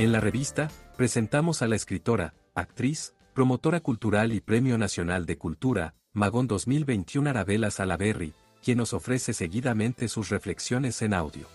[0.00, 5.94] En la revista, presentamos a la escritora, actriz, promotora cultural y Premio Nacional de Cultura,
[6.14, 8.32] Magón 2021 Arabella Salaberry,
[8.64, 11.46] quien nos ofrece seguidamente sus reflexiones en audio.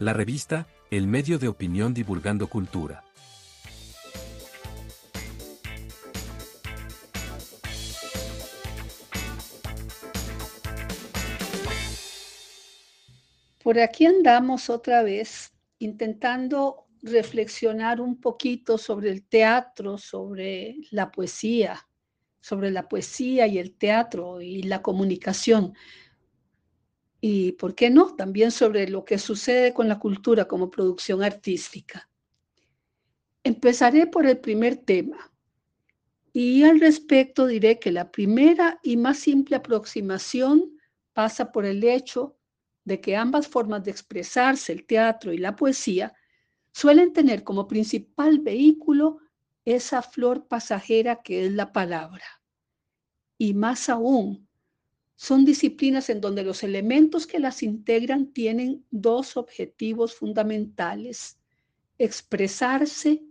[0.00, 3.04] La revista, el medio de opinión divulgando cultura.
[13.62, 21.86] Por aquí andamos otra vez intentando reflexionar un poquito sobre el teatro, sobre la poesía,
[22.40, 25.74] sobre la poesía y el teatro y la comunicación.
[27.20, 28.14] Y, ¿por qué no?
[28.14, 32.08] También sobre lo que sucede con la cultura como producción artística.
[33.42, 35.32] Empezaré por el primer tema.
[36.32, 40.78] Y al respecto diré que la primera y más simple aproximación
[41.14, 42.36] pasa por el hecho
[42.84, 46.14] de que ambas formas de expresarse, el teatro y la poesía,
[46.76, 49.16] suelen tener como principal vehículo
[49.64, 52.42] esa flor pasajera que es la palabra.
[53.38, 54.46] Y más aún,
[55.14, 61.38] son disciplinas en donde los elementos que las integran tienen dos objetivos fundamentales,
[61.96, 63.22] expresarse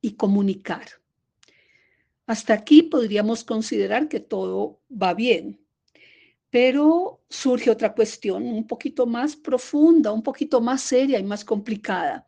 [0.00, 0.86] y comunicar.
[2.26, 5.60] Hasta aquí podríamos considerar que todo va bien,
[6.48, 12.24] pero surge otra cuestión un poquito más profunda, un poquito más seria y más complicada.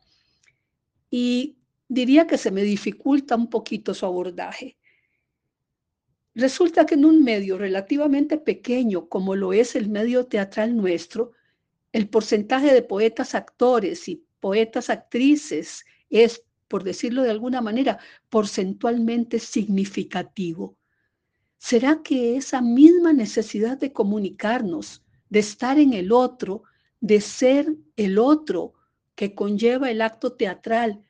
[1.11, 4.77] Y diría que se me dificulta un poquito su abordaje.
[6.33, 11.33] Resulta que en un medio relativamente pequeño como lo es el medio teatral nuestro,
[11.91, 19.39] el porcentaje de poetas actores y poetas actrices es, por decirlo de alguna manera, porcentualmente
[19.39, 20.77] significativo.
[21.57, 26.63] ¿Será que esa misma necesidad de comunicarnos, de estar en el otro,
[27.01, 28.73] de ser el otro
[29.21, 31.03] que conlleva el acto teatral,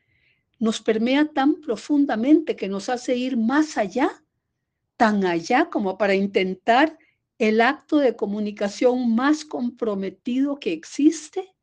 [0.59, 4.25] nos permea tan profundamente que nos hace ir más allá,
[4.97, 6.99] tan allá como para intentar
[7.37, 11.55] el acto de comunicación más comprometido que existe?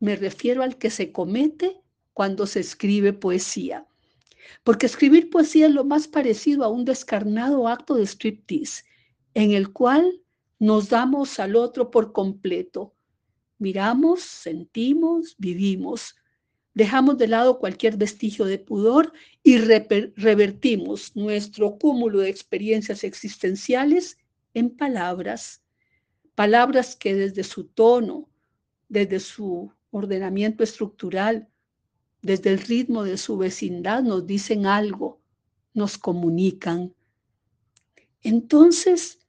[0.00, 1.82] Me refiero al que se comete
[2.14, 3.86] cuando se escribe poesía.
[4.64, 8.84] Porque escribir poesía es lo más parecido a un descarnado acto de striptease,
[9.34, 10.22] en el cual
[10.58, 12.94] nos damos al otro por completo.
[13.62, 16.16] Miramos, sentimos, vivimos.
[16.74, 19.12] Dejamos de lado cualquier vestigio de pudor
[19.44, 24.18] y revertimos nuestro cúmulo de experiencias existenciales
[24.52, 25.62] en palabras.
[26.34, 28.28] Palabras que desde su tono,
[28.88, 31.48] desde su ordenamiento estructural,
[32.20, 35.20] desde el ritmo de su vecindad nos dicen algo,
[35.72, 36.92] nos comunican.
[38.22, 39.20] Entonces,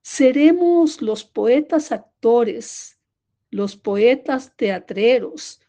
[0.00, 2.93] seremos los poetas actores,
[3.54, 5.60] los poetas teatreros,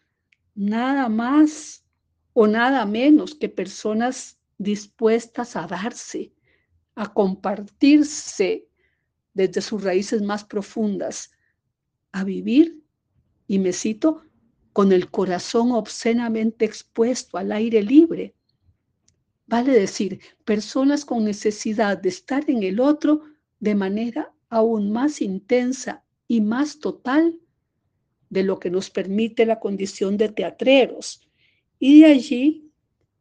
[0.55, 1.85] nada más
[2.33, 6.33] o nada menos que personas dispuestas a darse,
[6.95, 8.67] a compartirse
[9.35, 11.29] desde sus raíces más profundas,
[12.11, 12.81] a vivir,
[13.45, 14.23] y me cito,
[14.73, 18.33] con el corazón obscenamente expuesto al aire libre.
[19.45, 23.21] Vale decir, personas con necesidad de estar en el otro
[23.59, 27.39] de manera aún más intensa y más total
[28.35, 31.21] de lo que nos permite la condición de teatreros.
[31.79, 32.71] Y de allí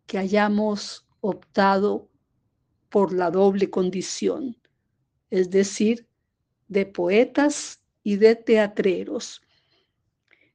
[0.07, 2.11] que hayamos optado
[2.91, 4.57] por la doble condición,
[5.31, 6.09] es decir,
[6.67, 9.41] de poetas y de teatreros.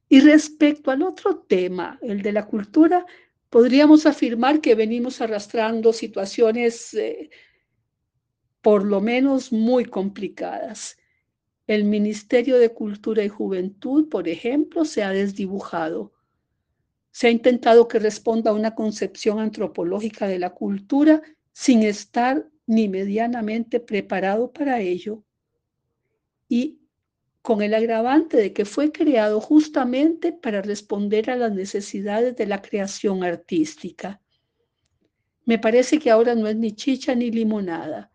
[0.09, 3.05] Y respecto al otro tema, el de la cultura,
[3.49, 7.29] podríamos afirmar que venimos arrastrando situaciones eh,
[8.61, 10.98] por lo menos muy complicadas.
[11.69, 16.11] El Ministerio de Cultura y Juventud, por ejemplo, se ha desdibujado.
[17.11, 21.21] Se ha intentado que responda a una concepción antropológica de la cultura
[21.51, 25.23] sin estar ni medianamente preparado para ello.
[26.47, 26.79] Y
[27.43, 32.63] con el agravante de que fue creado justamente para responder a las necesidades de la
[32.63, 34.19] creación artística.
[35.45, 38.09] Me parece que ahora no es ni chicha ni limonada.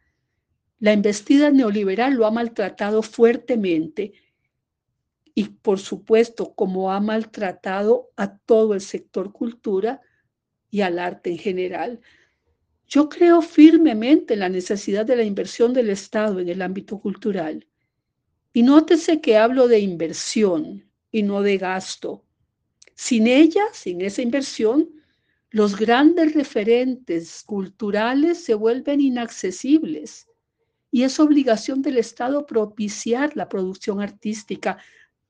[0.84, 4.12] La investida neoliberal lo ha maltratado fuertemente
[5.34, 10.02] y por supuesto como ha maltratado a todo el sector cultura
[10.70, 12.00] y al arte en general.
[12.86, 17.66] Yo creo firmemente en la necesidad de la inversión del Estado en el ámbito cultural
[18.52, 22.26] y nótese que hablo de inversión y no de gasto.
[22.94, 24.90] Sin ella, sin esa inversión,
[25.48, 30.28] los grandes referentes culturales se vuelven inaccesibles
[30.94, 34.78] y es obligación del Estado propiciar la producción artística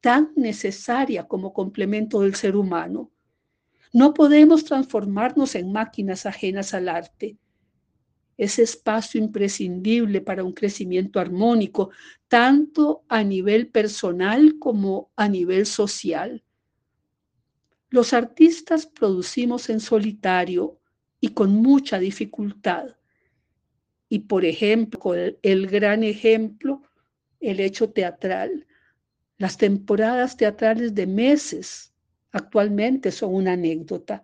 [0.02, 3.10] tan necesaria como complemento del ser humano.
[3.90, 7.38] No podemos transformarnos en máquinas ajenas al arte.
[8.36, 11.88] Ese espacio imprescindible para un crecimiento armónico,
[12.28, 16.44] tanto a nivel personal como a nivel social.
[17.88, 20.78] Los artistas producimos en solitario
[21.20, 22.96] y con mucha dificultad.
[24.14, 25.12] Y por ejemplo,
[25.42, 26.82] el, gran ejemplo,
[27.40, 28.64] el hecho teatral.
[29.38, 31.92] Las temporadas teatrales de meses
[32.30, 34.22] actualmente son una anécdota.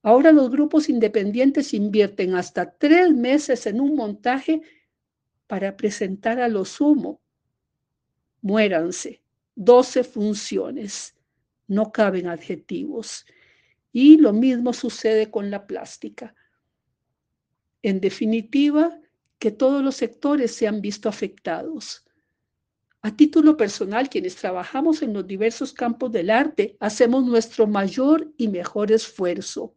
[0.00, 4.62] Ahora los grupos independientes invierten hasta tres meses en un montaje
[5.46, 7.20] para presentar a lo sumo.
[8.40, 9.20] Muéranse,
[9.54, 11.14] 12 funciones,
[11.66, 13.26] no caben adjetivos.
[13.92, 16.34] Y lo mismo sucede con la plástica.
[17.82, 18.98] En definitiva,
[19.38, 22.04] que todos los sectores se han visto afectados.
[23.02, 28.48] A título personal, quienes trabajamos en los diversos campos del arte, hacemos nuestro mayor y
[28.48, 29.74] mejor esfuerzo.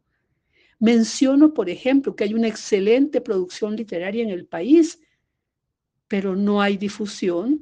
[0.79, 4.99] Menciono, por ejemplo, que hay una excelente producción literaria en el país,
[6.07, 7.61] pero no hay difusión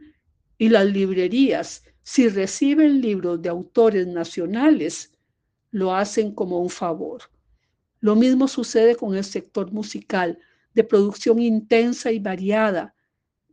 [0.57, 5.11] y las librerías, si reciben libros de autores nacionales,
[5.71, 7.23] lo hacen como un favor.
[7.99, 10.39] Lo mismo sucede con el sector musical,
[10.77, 12.93] de producción intensa y variada,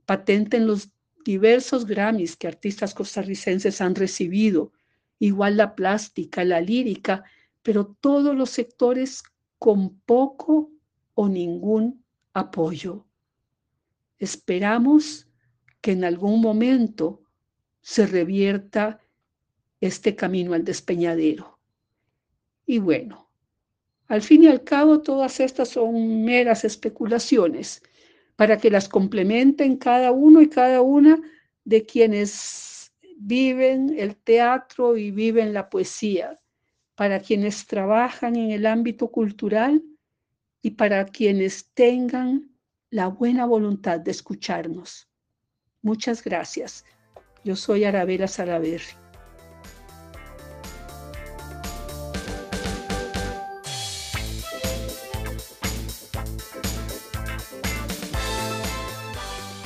[0.05, 0.91] patente en los
[1.25, 4.73] diversos Grammys que artistas costarricenses han recibido,
[5.19, 7.25] igual la plástica, la lírica,
[7.63, 9.23] pero todos los sectores
[9.59, 10.71] con poco
[11.15, 12.05] o ningún
[12.35, 13.07] apoyo.
[14.19, 15.27] Esperamos
[15.81, 17.23] que en algún momento
[17.81, 19.01] se revierta
[19.81, 21.59] este camino al despeñadero.
[22.67, 23.24] Y bueno,
[24.15, 27.83] al fin y al cabo todas estas son meras especulaciones
[28.37, 31.21] para que las complementen cada uno y cada una
[31.65, 36.41] de quienes viven el teatro y viven la poesía,
[36.95, 39.83] para quienes trabajan en el ámbito cultural
[40.63, 42.53] y para quienes tengan
[42.91, 45.09] la buena voluntad de escucharnos.
[45.83, 46.85] Muchas gracias.
[47.43, 49.04] Yo soy Arabela Salaverri.